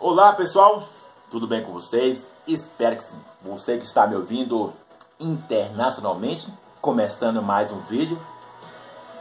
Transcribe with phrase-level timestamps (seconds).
[0.00, 0.84] Olá pessoal,
[1.28, 2.24] tudo bem com vocês?
[2.46, 3.20] Espero que sim.
[3.42, 4.72] Você que está me ouvindo
[5.18, 6.46] internacionalmente,
[6.80, 8.16] começando mais um vídeo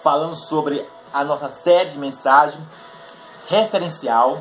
[0.03, 2.61] falando sobre a nossa série de mensagem
[3.47, 4.39] referencial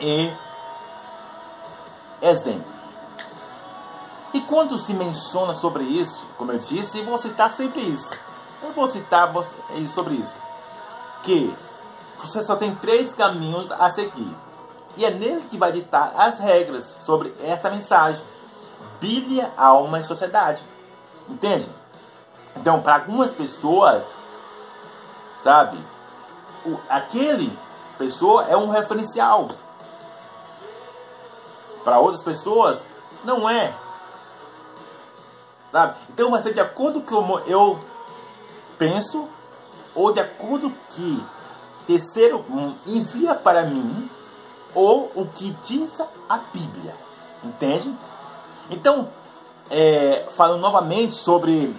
[0.00, 0.32] e
[2.20, 2.72] exemplo.
[4.32, 8.10] E quando se menciona sobre isso, como eu disse, vou citar sempre isso.
[8.60, 9.32] Eu vou citar
[9.94, 10.36] sobre isso.
[11.22, 11.56] Que
[12.18, 14.34] você só tem três caminhos a seguir.
[14.96, 18.22] E é nele que vai ditar as regras sobre essa mensagem.
[19.00, 20.62] Bíblia, alma e sociedade.
[21.28, 21.68] Entende?
[22.56, 24.04] Então, para algumas pessoas,
[25.42, 25.78] sabe,
[26.64, 27.56] o, aquele
[27.98, 29.48] pessoa é um referencial.
[31.82, 32.86] Para outras pessoas,
[33.24, 33.74] não é.
[35.72, 35.96] Sabe?
[36.10, 37.84] Então vai ser de acordo com eu, eu
[38.78, 39.28] penso
[39.94, 41.26] ou de acordo que
[41.86, 42.44] terceiro
[42.86, 44.08] envia para mim
[44.74, 46.94] ou o que diz a Bíblia.
[47.42, 47.94] Entende?
[48.70, 49.08] Então,
[49.70, 51.74] é, falando novamente sobre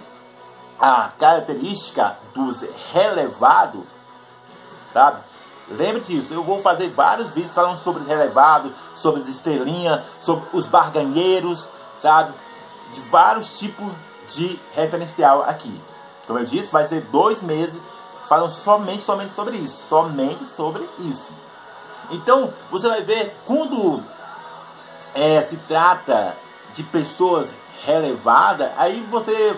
[0.78, 2.58] a característica dos
[2.92, 3.82] relevados,
[4.92, 5.20] sabe?
[5.68, 10.66] Lembre disso, eu vou fazer vários vídeos falando sobre relevado, sobre as estrelinhas, sobre os
[10.66, 11.66] barganheiros,
[11.98, 12.32] sabe?
[12.92, 13.92] De vários tipos
[14.28, 15.80] de referencial aqui.
[16.26, 17.80] Como eu disse, vai ser dois meses
[18.28, 19.88] falando somente, somente sobre isso.
[19.88, 21.30] Somente sobre isso.
[22.10, 24.02] Então, você vai ver quando
[25.14, 26.36] é, se trata
[26.74, 27.52] de pessoas
[27.84, 29.56] relevadas, aí você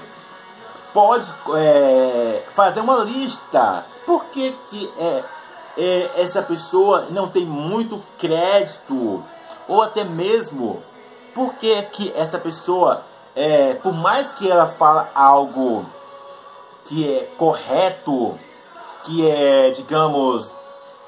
[0.93, 3.85] pode é, fazer uma lista.
[4.07, 5.25] Por que, que é,
[5.77, 9.25] é, essa pessoa não tem muito crédito?
[9.67, 10.83] Ou até mesmo,
[11.35, 13.03] por que, que essa pessoa,
[13.37, 15.85] é, por mais que ela fala algo
[16.87, 18.39] que é correto,
[19.05, 20.53] que é, digamos,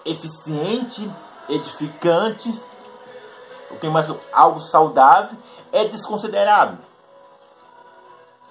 [0.04, 1.10] eficiente,
[1.50, 2.62] edificante,
[3.70, 5.36] o que mais algo saudável,
[5.72, 6.78] é desconsiderado.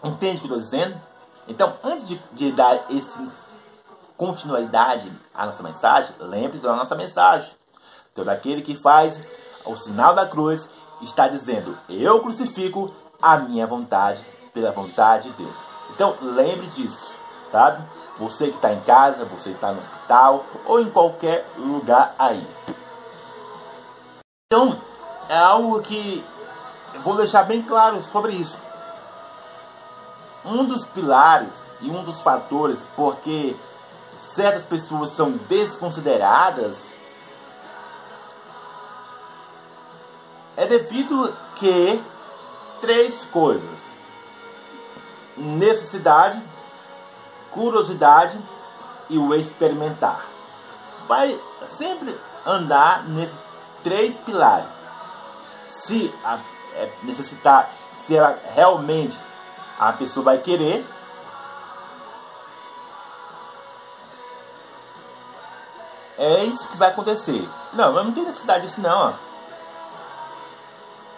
[0.04, 1.02] Entende o que eu estou dizendo?
[1.48, 3.30] Então, antes de, de dar esse
[4.16, 7.50] continuidade à nossa mensagem, lembre-se da nossa mensagem.
[8.14, 9.22] Todo então, aquele que faz
[9.66, 10.68] o sinal da cruz
[11.02, 14.20] está dizendo: Eu crucifico a minha vontade
[14.54, 15.58] pela vontade de Deus.
[15.92, 17.14] Então, lembre disso,
[17.52, 17.82] sabe?
[18.18, 22.46] Você que está em casa, você que está no hospital ou em qualquer lugar aí.
[24.52, 24.82] Então,
[25.30, 26.26] é algo que
[26.96, 28.58] eu vou deixar bem claro sobre isso.
[30.44, 33.56] Um dos pilares e um dos fatores porque
[34.18, 36.98] certas pessoas são desconsideradas
[40.58, 42.02] é devido que
[42.82, 43.92] três coisas:
[45.38, 46.42] necessidade,
[47.52, 48.36] curiosidade
[49.12, 50.26] e o experimentar.
[51.08, 53.49] Vai sempre andar nesses
[53.84, 54.70] três pilares.
[55.70, 56.40] Se a,
[56.76, 57.70] é, necessitar,
[58.02, 59.18] se ela realmente
[59.80, 60.86] a pessoa vai querer,
[66.18, 67.48] é isso que vai acontecer.
[67.74, 69.16] Não, eu não tenho necessidade disso não.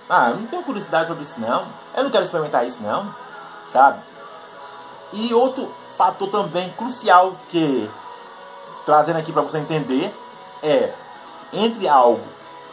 [0.09, 1.67] Ah, eu não tenho curiosidade sobre isso não.
[1.95, 3.16] Eu não quero experimentar isso não,
[3.72, 4.01] sabe?
[5.13, 7.89] E outro fator também crucial que
[8.85, 10.13] trazendo aqui para você entender
[10.61, 10.93] é
[11.53, 12.22] entre algo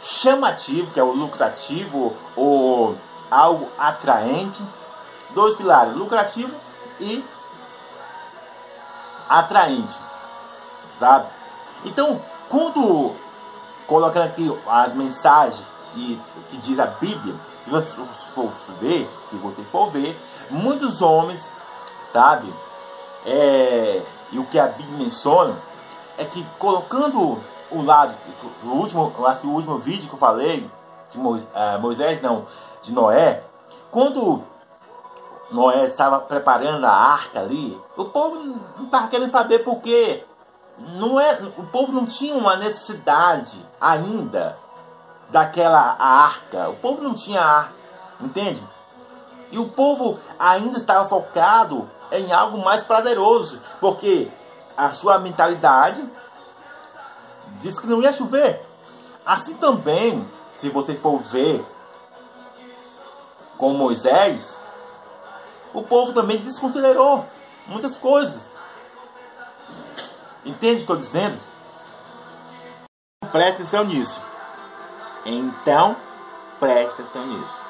[0.01, 2.97] chamativo, que é o lucrativo ou
[3.31, 4.63] algo atraente.
[5.31, 6.55] Dois pilares, lucrativo
[7.01, 7.25] e
[9.29, 9.97] atraente.
[10.99, 11.29] Sabe?
[11.85, 13.15] Então, quando
[13.87, 15.65] colocando aqui as mensagens
[15.95, 16.21] e
[16.51, 17.35] que diz a Bíblia,
[17.65, 17.91] se você
[18.35, 20.19] for ver, se você for ver,
[20.51, 21.53] muitos homens,
[22.13, 22.53] sabe?
[23.27, 25.57] É, e o que a Bíblia menciona
[26.17, 27.39] é que colocando
[27.71, 28.15] o lado,
[28.65, 30.71] o último, acho o último vídeo que eu falei,
[31.11, 32.47] de Moisés, uh, Moisés não,
[32.83, 33.43] de Noé,
[33.91, 34.43] quando
[35.51, 38.37] Noé estava preparando a arca ali, o povo
[38.77, 40.25] não estava querendo saber por quê.
[40.79, 44.57] Não é, o povo não tinha uma necessidade ainda
[45.31, 46.69] daquela arca.
[46.69, 47.75] O povo não tinha arca,
[48.21, 48.63] entende?
[49.51, 54.31] E o povo ainda estava focado em algo mais prazeroso, porque
[54.77, 56.07] a sua mentalidade
[57.61, 58.61] disse que não ia chover.
[59.25, 60.27] Assim também,
[60.59, 61.65] se você for ver
[63.57, 64.63] com Moisés,
[65.75, 67.27] o povo também desconsiderou
[67.67, 68.51] muitas coisas.
[70.45, 71.39] Entende o que estou dizendo?
[73.31, 74.23] Preste atenção nisso.
[75.25, 75.97] Então,
[76.59, 77.61] preste atenção nisso.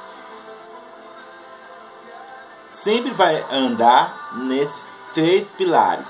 [2.70, 6.06] Sempre vai andar nesses três pilares.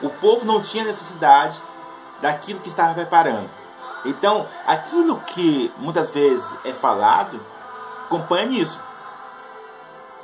[0.00, 1.60] O povo não tinha necessidade
[2.24, 3.50] daquilo que estava preparando.
[4.02, 7.38] Então, aquilo que muitas vezes é falado,
[8.06, 8.80] acompanha nisso.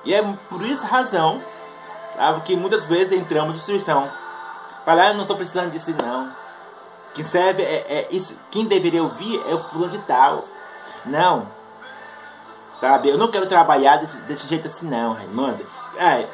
[0.03, 1.43] E é por essa razão
[2.17, 4.11] sabe, que muitas vezes entramos em destruição.
[4.83, 6.33] Falar, ah, eu não estou precisando disso não.
[7.13, 8.35] Quem serve é, é, isso.
[8.51, 10.45] Quem deveria ouvir é o fulano de tal.
[11.05, 11.49] Não.
[12.81, 15.67] Sabe, eu não quero trabalhar desse, desse jeito assim não, Raimundo.
[15.99, 16.27] É,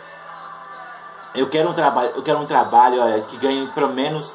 [1.34, 4.32] eu quero um trabalho, eu quero um trabalho olha, que ganhe pelo menos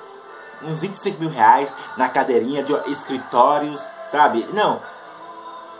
[0.63, 4.47] uns 25 mil reais na cadeirinha de escritórios, sabe?
[4.53, 4.81] Não.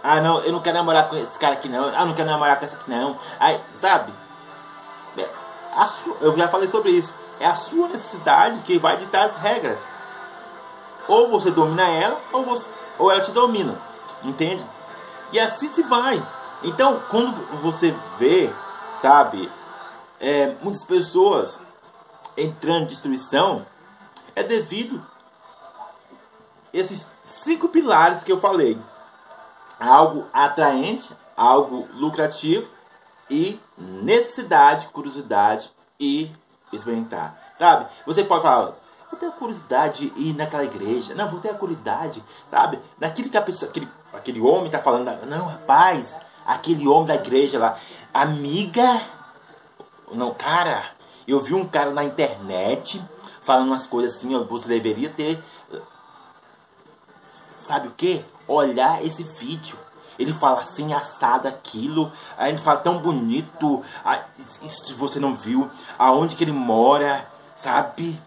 [0.04, 1.86] Ah, não, eu não quero namorar com esse cara aqui não.
[1.96, 3.16] Ah, não quero namorar com essa aqui não.
[3.40, 4.12] Aí, sabe?
[5.18, 7.14] É, sua, eu já falei sobre isso.
[7.40, 9.80] É a sua necessidade que vai ditar as regras.
[11.08, 13.80] Ou você domina ela, ou, você, ou ela te domina.
[14.24, 14.66] Entende?
[15.32, 16.26] E assim se vai.
[16.64, 18.52] Então, quando você vê,
[19.02, 19.52] sabe,
[20.20, 21.60] é, muitas pessoas
[22.38, 23.66] entrando em destruição,
[24.36, 25.06] é devido
[26.74, 28.80] esses cinco pilares que eu falei.
[29.80, 32.70] Algo atraente, algo lucrativo
[33.30, 36.32] e necessidade, curiosidade e
[36.72, 37.38] experimentar.
[37.58, 37.88] Sabe?
[38.06, 38.74] Você pode falar,
[39.10, 41.16] vou ter a curiosidade de ir naquela igreja.
[41.16, 42.80] Não, vou ter a curiosidade, sabe?
[43.00, 45.26] Naquilo que a pessoa, aquele, aquele homem está falando.
[45.26, 47.78] Não, rapaz, aquele homem da igreja lá.
[48.14, 49.02] Amiga,
[50.12, 50.84] não, cara,
[51.28, 53.02] eu vi um cara na internet
[53.42, 55.44] falando umas coisas assim, você deveria ter.
[57.64, 58.24] Sabe o que?
[58.48, 59.78] Olhar esse vídeo.
[60.18, 62.12] Ele fala assim, assado aquilo.
[62.38, 63.84] Aí ele fala tão bonito.
[64.04, 68.22] Ah, se você não viu, aonde que ele mora, sabe?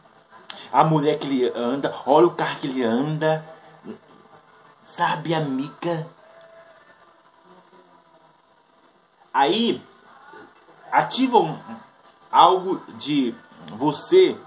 [0.73, 3.45] A mulher que ele anda, olha o carro que ele anda.
[4.83, 6.07] Sabe, amiga?
[9.33, 9.83] Aí
[10.93, 11.59] ativa um,
[12.31, 13.35] algo de
[13.73, 14.39] você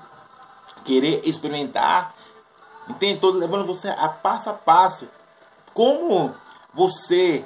[0.88, 2.16] querer experimentar,
[2.88, 3.20] entende?
[3.20, 5.10] Todo levando você a passo a passo.
[5.74, 6.34] Como
[6.74, 7.46] você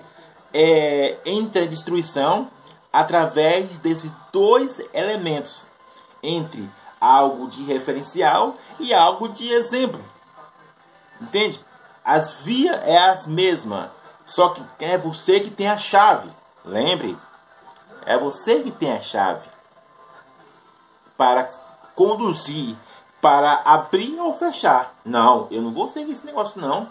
[0.54, 2.52] é, entra em destruição
[2.94, 5.66] através desses dois elementos
[6.22, 10.04] entre algo de referencial e algo de exemplo.
[11.20, 11.60] Entende?
[12.06, 13.90] As vias é as mesmas,
[14.26, 16.30] só que é você que tem a chave.
[16.64, 17.18] Lembre,
[18.06, 19.50] é você que tem a chave
[21.18, 21.50] para
[21.96, 22.76] conduzir,
[23.22, 24.96] para abrir ou fechar.
[25.06, 26.90] Não, eu não vou seguir esse negócio não.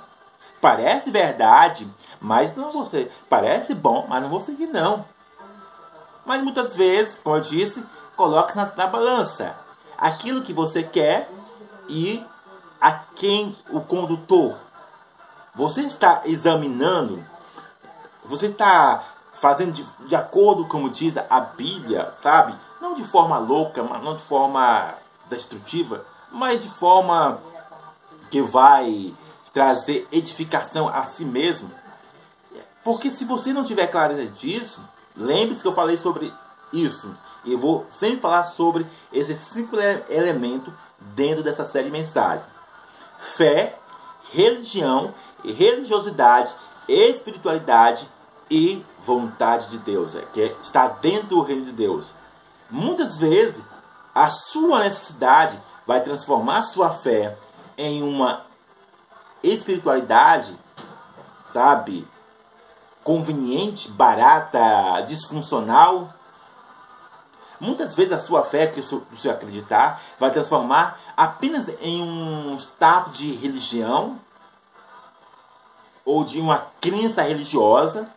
[0.61, 1.89] Parece verdade,
[2.21, 3.11] mas não vou seguir.
[3.29, 5.05] Parece bom, mas não vou seguir não.
[6.25, 7.85] Mas muitas vezes, como eu disse,
[8.15, 9.57] coloque na, na balança
[9.99, 11.31] aquilo que você quer
[11.89, 12.25] e
[12.81, 14.57] a quem o condutor.
[15.55, 17.25] Você está examinando,
[18.25, 22.55] você está fazendo de, de acordo como diz a Bíblia, sabe?
[22.81, 24.95] Não de forma louca, não de forma
[25.29, 27.41] destrutiva, mas de forma
[28.31, 29.15] que vai
[29.53, 31.71] trazer edificação a si mesmo.
[32.85, 34.81] Porque se você não tiver clareza disso,
[35.17, 36.33] lembre-se que eu falei sobre
[36.73, 37.15] isso.
[37.45, 39.77] E vou sempre falar sobre esses cinco
[40.09, 42.45] elementos dentro dessa série de mensagem:
[43.19, 43.79] fé,
[44.33, 46.55] religião, religiosidade,
[46.87, 48.09] espiritualidade
[48.51, 52.13] e vontade de Deus, é, que está dentro do reino de Deus.
[52.69, 53.63] Muitas vezes,
[54.15, 57.37] a sua necessidade vai transformar sua fé
[57.77, 58.45] em uma
[59.43, 60.57] espiritualidade,
[61.53, 62.07] sabe,
[63.03, 66.15] conveniente, barata, disfuncional.
[67.59, 73.35] Muitas vezes a sua fé, que você acreditar, vai transformar apenas em um status de
[73.35, 74.21] religião
[76.05, 78.09] ou de uma crença religiosa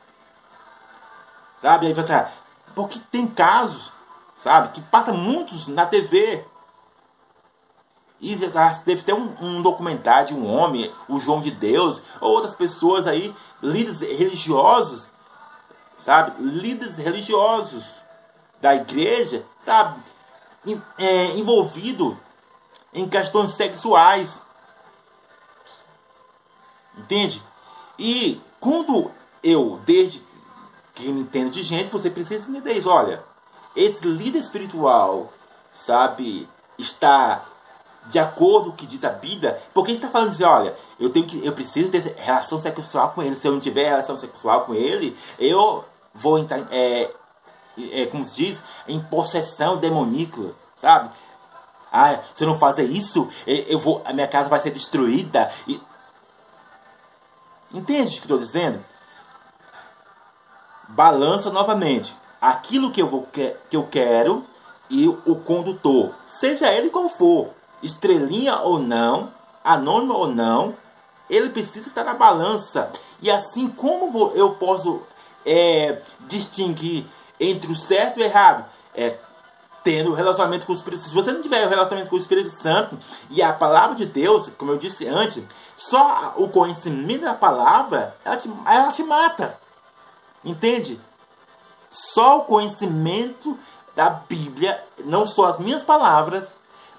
[1.59, 1.88] Sabe?
[1.88, 2.29] Aí você, ah,
[2.75, 3.91] porque tem casos,
[4.38, 6.45] sabe, que passa muitos na TV.
[8.20, 12.55] E deve ter um, um documentário de um homem, o João de Deus, ou outras
[12.55, 15.08] pessoas aí, líderes religiosos,
[15.98, 16.41] sabe?
[16.41, 17.96] Líderes religiosos
[18.62, 20.01] da igreja, sabe?
[20.98, 22.17] É, envolvido
[22.93, 24.41] em questões sexuais.
[26.98, 27.43] Entende?
[28.00, 29.12] E quando
[29.43, 30.24] eu, desde
[30.93, 32.89] quem entende de gente, você precisa entender isso.
[32.89, 33.24] Olha,
[33.75, 35.34] esse líder espiritual,
[35.74, 37.43] sabe, está
[38.07, 40.75] de acordo com o que diz a Bíblia, porque a gente está falando de olha,
[41.00, 43.36] eu tenho que, eu preciso ter relação sexual com ele.
[43.38, 45.83] Se eu não tiver relação sexual com ele, eu
[46.13, 47.12] vou entrar, é,
[47.91, 51.10] é, como se diz, em possessão demoníaca, sabe?
[51.91, 55.51] Ah, se eu não fazer isso, eu vou, a minha casa vai ser destruída.
[55.67, 55.79] E...
[57.72, 58.83] Entende o que estou dizendo?
[60.93, 64.45] balança novamente aquilo que eu, vou, que eu quero
[64.89, 67.50] e o condutor, seja ele qual for,
[67.83, 69.31] estrelinha ou não,
[69.63, 70.75] anônimo ou não,
[71.29, 72.91] ele precisa estar na balança.
[73.21, 75.01] E assim como eu posso
[75.45, 77.05] é, distinguir
[77.39, 78.65] entre o certo e o errado?
[78.95, 79.17] É,
[79.83, 81.09] tendo relacionamento com o Espírito Santo.
[81.09, 82.97] Se você não tiver relacionamento com o Espírito Santo
[83.29, 85.43] e a palavra de Deus, como eu disse antes,
[85.75, 89.59] só o conhecimento da palavra, ela te, ela te mata.
[90.43, 90.99] Entende?
[91.89, 93.57] Só o conhecimento
[93.93, 96.47] da Bíblia, não só as minhas palavras,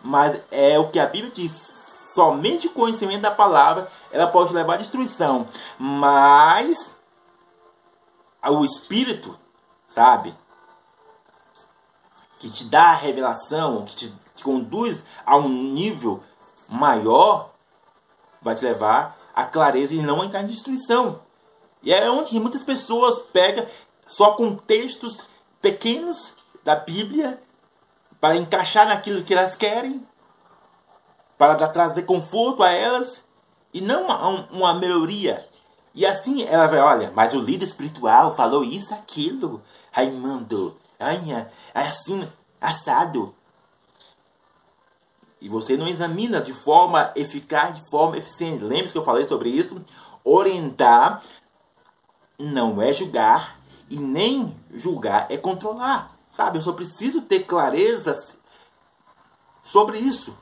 [0.04, 1.72] mas é o que a Bíblia diz.
[2.14, 5.48] Somente o conhecimento da palavra, ela pode levar à destruição.
[5.78, 6.94] Mas
[8.46, 9.36] o Espírito,
[9.88, 10.36] sabe?
[12.38, 16.22] Que te dá a revelação, que te, te conduz a um nível
[16.68, 17.50] maior,
[18.42, 21.22] vai te levar à clareza e não entrar em destruição.
[21.82, 23.66] E é onde muitas pessoas pegam
[24.06, 25.24] só com textos
[25.62, 27.42] pequenos da Bíblia
[28.24, 30.02] para encaixar naquilo que elas querem,
[31.36, 33.22] para trazer conforto a elas
[33.70, 35.46] e não uma, uma melhoria.
[35.94, 39.60] E assim ela vai, olha, mas o líder espiritual falou isso, aquilo.
[39.92, 41.20] Raimundo, ai,
[41.74, 42.26] assim,
[42.58, 43.34] assado.
[45.38, 48.64] E você não examina de forma eficaz, de forma eficiente.
[48.64, 49.84] Lembre-se que eu falei sobre isso?
[50.24, 51.22] Orientar
[52.38, 56.13] não é julgar e nem julgar é controlar.
[56.34, 56.58] Sabe?
[56.58, 58.14] Eu só preciso ter clareza
[59.62, 60.36] sobre isso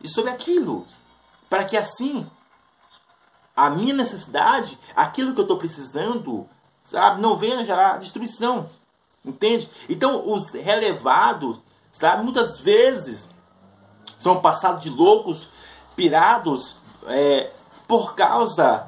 [0.00, 0.86] e sobre aquilo.
[1.50, 2.30] Para que assim
[3.54, 6.48] a minha necessidade, aquilo que eu estou precisando,
[6.84, 8.70] sabe, não venha gerar destruição.
[9.24, 9.68] Entende?
[9.88, 11.58] Então, os relevados,
[11.90, 13.28] sabe, muitas vezes
[14.16, 15.48] são passados de loucos,
[15.96, 17.52] pirados, é,
[17.88, 18.86] por causa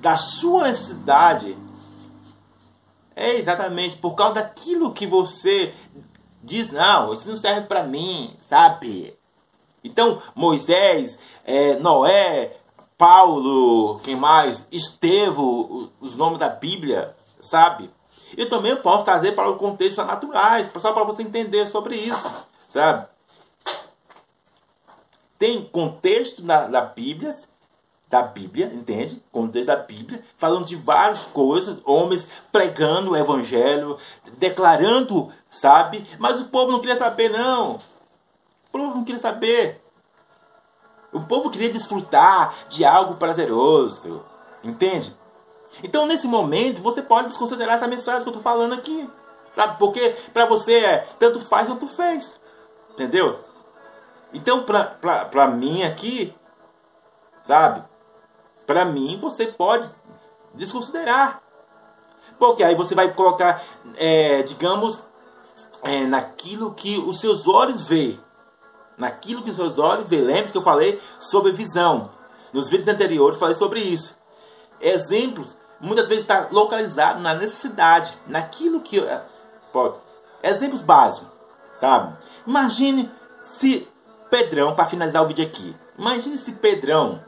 [0.00, 1.56] da sua necessidade
[3.20, 5.74] é exatamente por causa daquilo que você
[6.42, 9.14] diz, não, isso não serve para mim, sabe?
[9.84, 12.56] Então, Moisés, é, Noé,
[12.96, 14.66] Paulo, quem mais?
[14.72, 17.90] Estevão, os nomes da Bíblia, sabe?
[18.36, 22.30] Eu também posso trazer para o contexto naturais, só para você entender sobre isso,
[22.68, 23.06] sabe?
[25.38, 27.34] Tem contexto na, na Bíblia
[28.10, 29.22] da Bíblia, entende?
[29.30, 33.96] Contexto da Bíblia, falando de várias coisas, homens pregando o evangelho,
[34.36, 36.04] declarando, sabe?
[36.18, 37.76] Mas o povo não queria saber, não.
[37.76, 39.80] O povo não queria saber.
[41.12, 44.24] O povo queria desfrutar de algo prazeroso,
[44.64, 45.16] entende?
[45.84, 49.08] Então, nesse momento, você pode desconsiderar essa mensagem que eu estou falando aqui,
[49.54, 49.78] sabe?
[49.78, 52.34] Porque para você é tanto faz quanto fez,
[52.90, 53.38] entendeu?
[54.32, 56.34] Então, para mim aqui,
[57.44, 57.88] sabe?
[58.70, 59.90] Para mim você pode
[60.54, 61.42] desconsiderar.
[62.38, 63.60] Porque aí você vai colocar,
[63.96, 64.96] é, digamos,
[65.82, 68.16] é, naquilo que os seus olhos vê.
[68.96, 70.20] Naquilo que os seus olhos vê.
[70.20, 72.12] Lembre que eu falei sobre visão.
[72.52, 74.16] Nos vídeos anteriores falei sobre isso.
[74.80, 79.00] Exemplos, muitas vezes está localizado na necessidade, naquilo que...
[79.00, 79.20] É,
[79.72, 79.96] pode.
[80.44, 81.28] Exemplos básicos,
[81.74, 82.16] sabe?
[82.46, 83.10] Imagine
[83.42, 83.88] se
[84.30, 85.74] Pedrão, para finalizar o vídeo aqui.
[85.98, 87.20] Imagine se Pedrão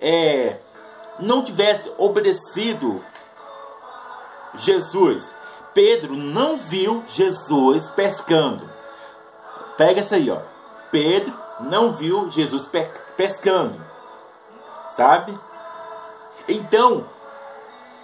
[0.00, 0.58] é,
[1.18, 3.04] não tivesse obedecido
[4.54, 5.32] Jesus,
[5.72, 8.68] Pedro não viu Jesus pescando.
[9.76, 10.40] Pega essa aí, ó.
[10.90, 13.80] Pedro não viu Jesus pe pescando.
[14.90, 15.38] Sabe?
[16.46, 17.06] Então,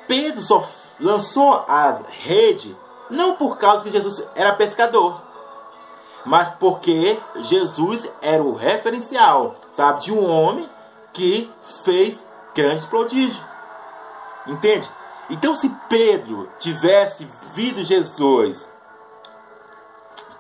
[0.07, 0.67] Pedro só
[0.99, 2.77] lançou a rede
[3.11, 5.21] não por causa que Jesus era pescador,
[6.25, 10.69] mas porque Jesus era o referencial, sabe, de um homem
[11.13, 11.51] que
[11.85, 12.23] fez
[12.59, 13.41] grandes prodígios.
[14.45, 14.91] Entende?
[15.31, 18.69] Então, se Pedro tivesse visto Jesus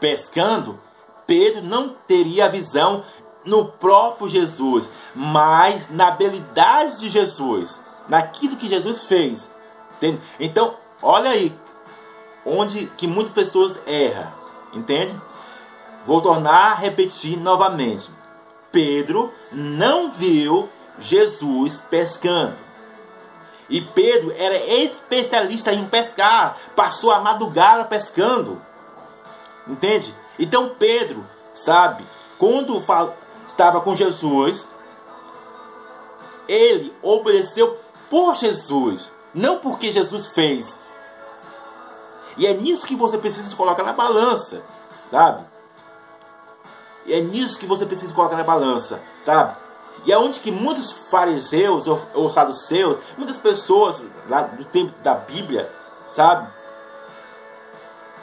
[0.01, 0.81] pescando,
[1.29, 3.05] Pedro não teria a visão
[3.45, 9.49] no próprio Jesus, mas na habilidade de Jesus, naquilo que Jesus fez.
[9.97, 10.21] Entende?
[10.41, 11.57] Então, olha aí
[12.45, 14.33] onde que muitas pessoas erram,
[14.73, 15.15] entende?
[16.05, 18.11] Vou tornar a repetir novamente.
[18.73, 20.69] Pedro não viu
[20.99, 22.57] Jesus pescando.
[23.69, 28.61] E Pedro era especialista em pescar, passou a madrugada pescando.
[29.67, 30.15] Entende?
[30.39, 32.07] Então Pedro, sabe,
[32.39, 32.83] quando
[33.47, 34.67] estava com Jesus,
[36.49, 37.79] ele obedeceu
[38.09, 40.79] por Jesus, não porque Jesus fez.
[42.39, 44.63] E é nisso que você precisa colocar na balança,
[45.11, 45.45] sabe?
[47.05, 49.57] E é nisso que você precisa colocar na balança, sabe?
[50.05, 55.15] E é onde que muitos fariseus ou, ou saduceus, muitas pessoas lá do tempo da
[55.15, 55.71] Bíblia,
[56.15, 56.49] sabe?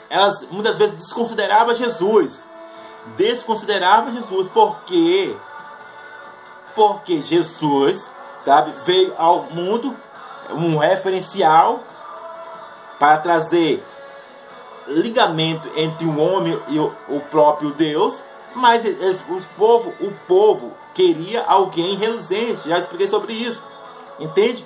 [0.09, 2.43] Elas muitas vezes desconsideravam Jesus.
[3.17, 5.35] Desconsideravam Jesus porque
[6.75, 9.95] porque Jesus sabe, veio ao mundo
[10.51, 11.79] um referencial
[12.99, 13.83] para trazer
[14.87, 18.21] ligamento entre o homem e o, o próprio Deus,
[18.53, 22.67] mas eles, os povo, o povo queria alguém reluzente.
[22.67, 23.61] Já expliquei sobre isso.
[24.19, 24.65] Entende?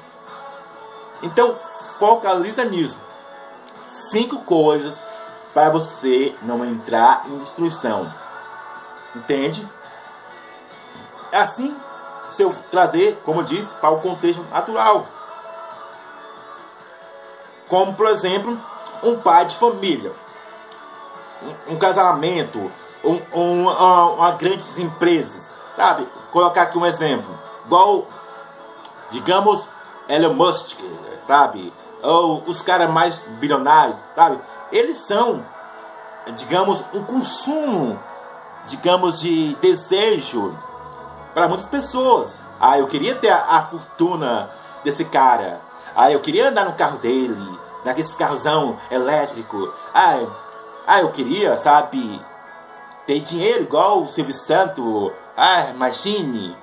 [1.21, 1.55] Então,
[1.97, 2.97] focaliza nisso.
[3.85, 5.01] Cinco coisas
[5.53, 8.13] para você não entrar em destruição.
[9.15, 9.67] Entende?
[11.31, 11.75] Assim,
[12.29, 15.07] se eu trazer, como eu disse, para o contexto natural.
[17.67, 18.59] Como, por exemplo,
[19.03, 20.11] um pai de família,
[21.43, 22.71] um, um casamento,
[23.03, 26.05] um, um, uma, uma grandes empresas, sabe?
[26.29, 28.05] Colocar aqui um exemplo, igual,
[29.11, 29.65] digamos,
[30.09, 30.77] Elon Musk,
[31.25, 31.71] sabe?
[32.03, 34.41] Ou os caras mais bilionários, sabe?
[34.73, 35.45] Eles são,
[36.35, 37.97] digamos, um consumo,
[38.67, 40.53] digamos, de desejo
[41.33, 42.37] para muitas pessoas.
[42.59, 44.49] Ah, eu queria ter a, a fortuna
[44.83, 45.61] desse cara.
[45.95, 49.73] Ah, eu queria andar no carro dele, naquele carrozão elétrico.
[49.93, 50.27] Ah,
[50.85, 52.21] ah, eu queria, sabe,
[53.07, 55.13] ter dinheiro igual o Silvio Santos.
[55.41, 56.57] Ah, imagine.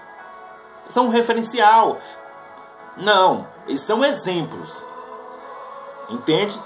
[0.90, 1.97] São um referencial.
[2.95, 4.85] Não, eles são exemplos.
[6.11, 6.61] Entende?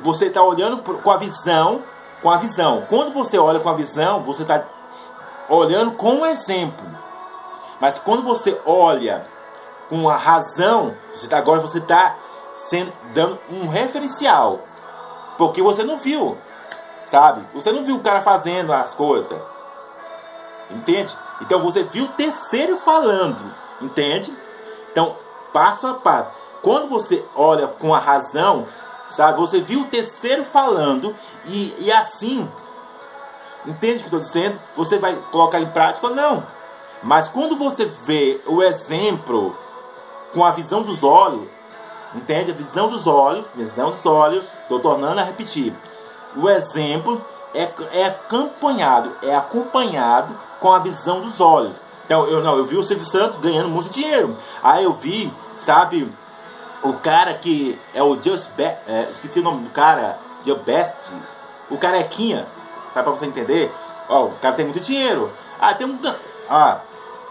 [0.00, 1.82] Você está olhando com a visão,
[2.22, 2.86] com a visão.
[2.88, 4.64] Quando você olha com a visão, você está
[5.50, 6.86] olhando com um exemplo.
[7.78, 9.26] Mas quando você olha
[9.90, 12.16] com a razão, você tá, agora você está
[13.12, 14.60] dando um referencial.
[15.36, 16.38] Porque você não viu,
[17.04, 17.46] sabe?
[17.52, 19.38] Você não viu o cara fazendo as coisas.
[20.70, 21.14] Entende?
[21.40, 23.42] Então você viu o terceiro falando.
[23.80, 24.34] Entende?
[24.92, 25.16] Então,
[25.52, 26.32] passo a passo.
[26.62, 28.66] Quando você olha com a razão,
[29.06, 29.38] sabe?
[29.38, 31.14] Você viu o terceiro falando
[31.46, 32.48] e, e assim,
[33.66, 34.60] entende o que estou dizendo?
[34.76, 36.46] Você vai colocar em prática ou não?
[37.02, 39.56] Mas quando você vê o exemplo
[40.34, 41.48] com a visão dos olhos,
[42.14, 42.50] entende?
[42.50, 45.74] A visão dos olhos, visão dos olhos, estou tornando a repetir.
[46.36, 47.24] O exemplo
[47.54, 51.74] é, é acompanhado, é acompanhado com a visão dos olhos.
[52.04, 54.36] Então, eu não, eu vi o Silvio Santos ganhando muito dinheiro.
[54.62, 56.12] Aí eu vi, sabe,
[56.82, 60.96] o cara que é o Just Best, é, esqueci o nome do cara, Just Best,
[61.70, 62.46] o carequinha,
[62.92, 63.72] sabe pra você entender?
[64.08, 65.30] Ó, o cara tem muito dinheiro.
[65.58, 65.98] Ah, tem um,
[66.48, 66.80] ah,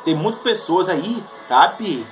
[0.05, 2.07] tem muitas pessoas aí, sabe?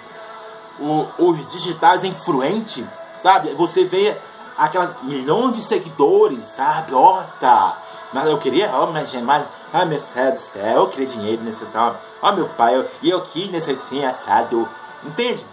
[0.79, 2.85] O, os digitais influentes,
[3.19, 3.53] sabe?
[3.53, 4.17] Você vê
[4.57, 6.91] aquelas milhões de seguidores, sabe?
[6.91, 7.77] Nossa!
[8.13, 11.43] Mas eu queria, ó, oh, mas, mas, ai meu Deus do céu, eu queria dinheiro
[11.43, 11.97] necessário.
[12.21, 14.67] Ó, oh, meu pai, eu, e eu que necessito assado.
[15.03, 15.45] Entende?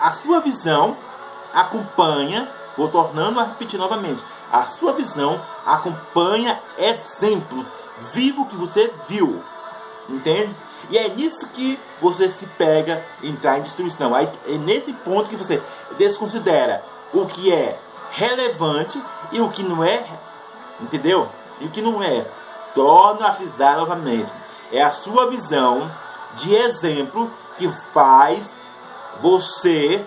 [0.00, 0.96] A sua visão
[1.52, 7.68] acompanha, vou tornando a repetir novamente, a sua visão acompanha exemplos
[8.12, 9.42] vivo que você viu.
[10.08, 10.54] Entende?
[10.90, 14.14] E é nisso que você se pega entrar em destruição.
[14.14, 15.62] Aí, é nesse ponto que você
[15.96, 16.84] desconsidera
[17.14, 17.78] o que é
[18.10, 20.04] relevante e o que não é,
[20.80, 21.28] entendeu?
[21.62, 22.26] E o que não é.
[22.74, 24.32] Torno a frisar novamente.
[24.72, 25.90] É a sua visão
[26.34, 28.52] de exemplo que faz
[29.20, 30.04] você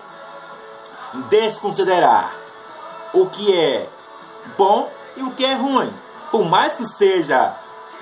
[1.30, 2.34] desconsiderar
[3.14, 3.88] o que é
[4.58, 5.92] bom e o que é ruim.
[6.30, 7.54] Por mais que seja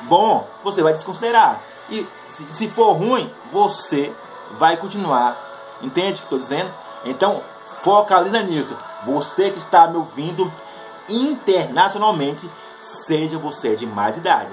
[0.03, 1.61] bom, você vai desconsiderar.
[1.89, 4.13] E se, se for ruim, você
[4.59, 5.37] vai continuar.
[5.81, 6.73] Entende o que estou dizendo?
[7.05, 7.41] Então,
[7.83, 8.77] focaliza nisso.
[9.05, 10.51] Você que está me ouvindo
[11.09, 12.51] internacionalmente,
[12.85, 14.51] seja você de mais idade.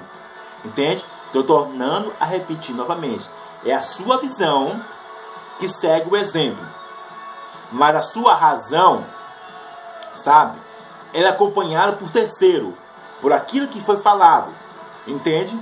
[0.64, 1.06] Entende?
[1.28, 3.30] Estou tornando a repetir novamente.
[3.66, 4.82] É a sua visão
[5.60, 6.66] que segue o exemplo.
[7.72, 9.06] Mas a sua razão,
[10.16, 10.58] sabe?
[11.14, 12.76] Ela é acompanhada por terceiro,
[13.22, 14.52] por aquilo que foi falado.
[15.06, 15.58] Entende?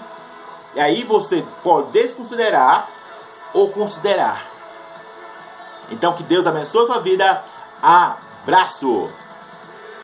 [0.75, 2.88] E aí você pode desconsiderar
[3.53, 4.45] ou considerar.
[5.89, 7.43] Então que Deus abençoe a sua vida.
[7.82, 9.10] Abraço!